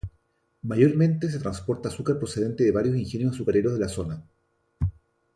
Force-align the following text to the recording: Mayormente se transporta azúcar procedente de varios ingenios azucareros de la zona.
Mayormente 0.63 1.29
se 1.29 1.37
transporta 1.37 1.87
azúcar 1.89 2.17
procedente 2.17 2.63
de 2.63 2.71
varios 2.71 2.95
ingenios 2.97 3.35
azucareros 3.35 3.73
de 3.73 3.79
la 3.81 3.87
zona. 3.87 4.25